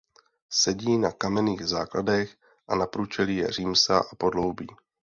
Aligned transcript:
Sedí 0.59 0.95
na 1.03 1.09
kamenných 1.13 1.61
základech 1.67 2.33
a 2.67 2.73
na 2.75 2.85
průčelí 2.87 3.37
je 3.37 3.51
římsa 3.51 3.99
a 3.99 4.15
podloubí. 4.17 4.67